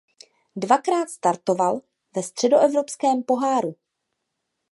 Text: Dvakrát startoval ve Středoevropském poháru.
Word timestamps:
Dvakrát 0.55 1.09
startoval 1.09 1.81
ve 2.15 2.23
Středoevropském 2.23 3.23
poháru. 3.23 3.75